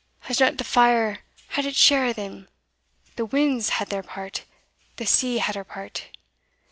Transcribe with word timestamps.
Has 0.21 0.39
not 0.39 0.57
the 0.57 0.63
fire 0.63 1.19
had 1.49 1.63
its 1.63 1.77
share 1.77 2.05
o' 2.07 2.11
them 2.13 2.47
the 3.17 3.25
winds 3.27 3.69
had 3.77 3.89
their 3.89 4.01
part 4.01 4.45
the 4.95 5.05
sea 5.05 5.37
had 5.37 5.53
her 5.53 5.63
part? 5.63 6.07